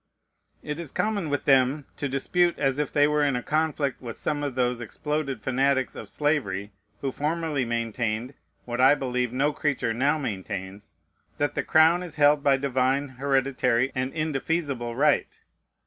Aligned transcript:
It 0.63 0.79
is 0.79 0.91
common 0.91 1.29
with 1.29 1.45
them 1.45 1.85
to 1.97 2.09
dispute 2.09 2.57
as 2.57 2.79
if 2.79 2.91
they 2.91 3.07
were 3.07 3.23
in 3.23 3.35
a 3.35 3.43
conflict 3.43 4.01
with 4.01 4.17
some 4.17 4.41
of 4.41 4.55
those 4.55 4.81
exploded 4.81 5.43
fanatics 5.43 5.95
of 5.95 6.09
slavery 6.09 6.71
who 7.01 7.11
formerly 7.11 7.65
maintained, 7.65 8.33
what 8.65 8.81
I 8.81 8.95
believe 8.95 9.31
no 9.31 9.53
creature 9.53 9.93
now 9.93 10.17
maintains, 10.17 10.95
"that 11.37 11.53
the 11.53 11.61
crown 11.61 12.01
is 12.01 12.15
held 12.15 12.41
by 12.43 12.57
divine, 12.57 13.09
hereditary, 13.09 13.91
and 13.93 14.11
indefeasible 14.11 14.95
right." 14.95 15.39